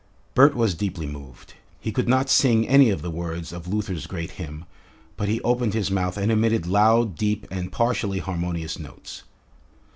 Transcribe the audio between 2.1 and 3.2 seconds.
sing any of the